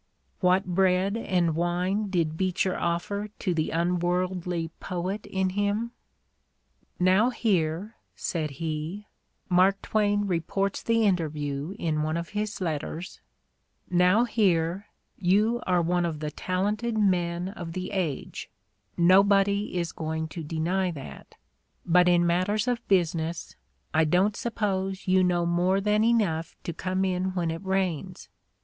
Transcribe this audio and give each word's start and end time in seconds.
"What 0.39 0.65
bread 0.65 1.15
and 1.15 1.55
wine 1.55 2.09
did 2.09 2.35
Beecher 2.35 2.75
offer 2.75 3.27
to 3.37 3.53
the 3.53 3.69
unworldly 3.69 4.69
poet 4.79 5.27
in 5.27 5.51
him? 5.51 5.91
"Now 6.99 7.29
here," 7.29 7.97
said 8.15 8.49
he— 8.57 9.05
Mark 9.49 9.79
Twain 9.83 10.25
re 10.25 10.39
ports 10.39 10.81
the 10.81 11.03
interview 11.05 11.75
in 11.77 12.01
one 12.01 12.17
of 12.17 12.29
his 12.29 12.59
letters, 12.59 13.21
"now 13.91 14.23
here, 14.25 14.87
you 15.19 15.61
are 15.67 15.83
one 15.83 16.07
of 16.07 16.19
the 16.19 16.31
talented 16.31 16.97
men 16.97 17.49
of 17.49 17.73
the 17.73 17.91
age— 17.91 18.49
nobody 18.97 19.77
is 19.77 19.91
going 19.91 20.27
to 20.29 20.41
deny 20.43 20.89
that— 20.89 21.35
^but 21.87 22.07
in 22.07 22.25
matters 22.25 22.67
of 22.67 22.87
business 22.87 23.55
I 23.93 24.05
don't 24.05 24.35
suppose 24.35 25.07
you 25.07 25.23
know 25.23 25.45
more 25.45 25.79
than 25.79 26.03
enough 26.03 26.55
to 26.63 26.73
come 26.73 27.05
in 27.05 27.35
when 27.35 27.51
it 27.51 27.63
rains. 27.63 28.29